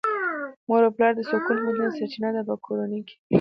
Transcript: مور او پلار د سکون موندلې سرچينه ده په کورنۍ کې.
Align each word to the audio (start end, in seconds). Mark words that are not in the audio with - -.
مور 0.67 0.81
او 0.87 0.91
پلار 0.95 1.13
د 1.15 1.21
سکون 1.29 1.57
موندلې 1.65 1.91
سرچينه 1.97 2.29
ده 2.35 2.41
په 2.49 2.55
کورنۍ 2.65 3.01
کې. 3.07 3.15